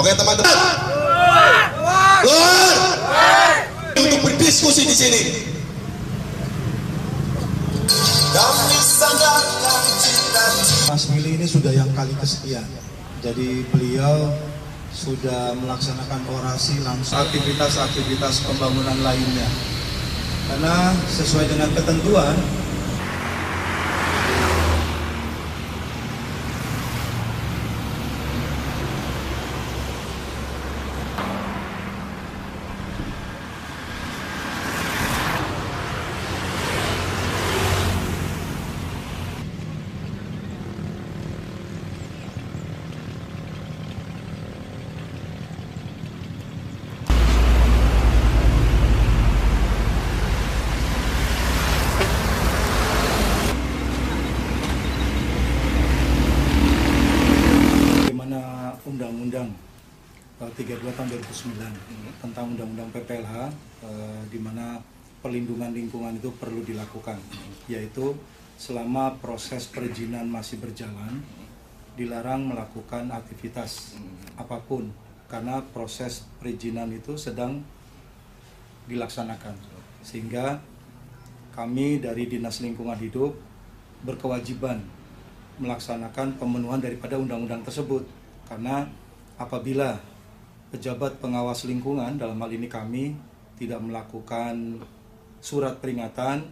Oke 0.00 0.16
teman-teman. 0.16 0.56
Keluar. 2.24 2.76
Untuk 4.00 4.20
berdiskusi 4.24 4.88
di 4.88 4.96
sini. 4.96 5.22
Mas 10.88 11.04
Willy 11.12 11.36
ini 11.36 11.44
sudah 11.44 11.68
yang 11.76 11.92
kali 11.92 12.16
kesekian. 12.16 12.64
Jadi 13.20 13.68
beliau 13.68 14.32
sudah 14.88 15.52
melaksanakan 15.60 16.24
orasi 16.32 16.80
langsung 16.80 17.20
aktivitas-aktivitas 17.20 18.48
pembangunan 18.48 19.04
lainnya. 19.04 19.52
Karena 20.48 20.96
sesuai 21.12 21.44
dengan 21.44 21.76
ketentuan 21.76 22.40
di 58.10 58.18
mana 58.18 58.74
Undang-Undang 58.82 59.54
eh, 59.54 60.29
32 60.48 60.96
tahun 60.96 61.08
2009 61.12 62.24
tentang 62.24 62.56
Undang-Undang 62.56 62.88
PPLH 62.96 63.34
eh, 63.84 64.22
di 64.32 64.40
mana 64.40 64.80
perlindungan 65.20 65.68
lingkungan 65.76 66.16
itu 66.16 66.32
perlu 66.40 66.64
dilakukan 66.64 67.20
yaitu 67.68 68.16
selama 68.56 69.20
proses 69.20 69.68
perizinan 69.68 70.24
masih 70.32 70.56
berjalan 70.56 71.20
dilarang 72.00 72.48
melakukan 72.48 73.12
aktivitas 73.12 74.00
apa 74.40 74.56
pun 74.64 74.88
karena 75.28 75.60
proses 75.76 76.26
perizinan 76.42 76.90
itu 76.90 77.14
sedang 77.14 77.62
dilaksanakan. 78.90 79.54
Sehingga 80.02 80.58
kami 81.54 82.02
dari 82.02 82.26
Dinas 82.26 82.58
Lingkungan 82.58 82.98
Hidup 82.98 83.38
berkewajiban 84.02 84.82
melaksanakan 85.62 86.40
pemenuhan 86.40 86.82
daripada 86.82 87.20
undang-undang 87.20 87.62
tersebut. 87.62 88.02
Karena 88.50 88.88
apabila 89.38 90.02
pejabat 90.70 91.18
pengawas 91.18 91.66
lingkungan 91.66 92.14
dalam 92.14 92.38
hal 92.38 92.50
ini 92.54 92.70
kami 92.70 93.18
tidak 93.58 93.82
melakukan 93.82 94.78
surat 95.42 95.76
peringatan 95.82 96.46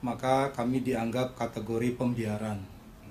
maka 0.00 0.48
kami 0.56 0.80
dianggap 0.80 1.36
kategori 1.36 1.92
pembiaran. 2.00 2.56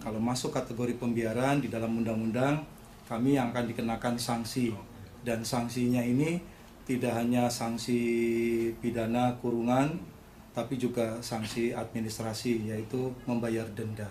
Kalau 0.02 0.18
masuk 0.18 0.50
kategori 0.50 0.98
pembiaran 0.98 1.62
di 1.62 1.70
dalam 1.70 2.02
undang-undang 2.02 2.66
kami 3.06 3.38
yang 3.38 3.54
akan 3.54 3.70
dikenakan 3.70 4.16
sanksi. 4.18 4.74
Dan 5.22 5.46
sanksinya 5.46 6.02
ini 6.02 6.42
tidak 6.90 7.14
hanya 7.14 7.46
sanksi 7.52 8.02
pidana 8.82 9.38
kurungan 9.38 10.02
tapi 10.50 10.82
juga 10.82 11.22
sanksi 11.22 11.76
administrasi 11.78 12.74
yaitu 12.74 13.14
membayar 13.30 13.70
denda. 13.78 14.10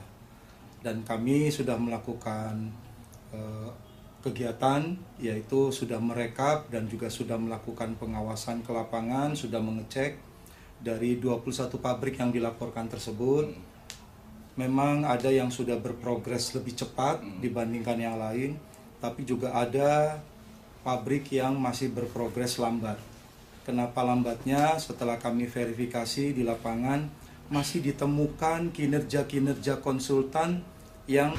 Dan 0.78 1.03
kami 1.03 1.50
sudah 1.50 1.75
melakukan 1.75 2.70
eh, 3.34 3.70
kegiatan 4.29 4.95
yaitu 5.17 5.73
sudah 5.73 5.97
merekap 5.98 6.69
dan 6.69 6.84
juga 6.87 7.09
sudah 7.09 7.41
melakukan 7.41 7.97
pengawasan 7.97 8.61
ke 8.61 8.71
lapangan, 8.71 9.33
sudah 9.33 9.59
mengecek 9.59 10.21
dari 10.79 11.19
21 11.19 11.75
pabrik 11.81 12.21
yang 12.21 12.31
dilaporkan 12.31 12.87
tersebut 12.87 13.50
memang 14.59 15.06
ada 15.06 15.31
yang 15.31 15.55
sudah 15.55 15.78
berprogres 15.78 16.50
lebih 16.59 16.75
cepat 16.75 17.22
dibandingkan 17.38 17.94
yang 17.94 18.19
lain, 18.19 18.59
tapi 18.99 19.22
juga 19.22 19.55
ada 19.55 20.19
pabrik 20.83 21.31
yang 21.31 21.55
masih 21.55 21.94
berprogres 21.94 22.59
lambat. 22.59 22.99
Kenapa 23.62 24.03
lambatnya? 24.03 24.75
Setelah 24.83 25.22
kami 25.22 25.47
verifikasi 25.47 26.34
di 26.34 26.43
lapangan, 26.43 27.06
masih 27.47 27.87
ditemukan 27.87 28.75
kinerja-kinerja 28.75 29.78
konsultan 29.78 30.67
yang 31.06 31.38